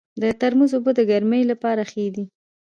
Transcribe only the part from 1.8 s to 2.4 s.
ښې دي.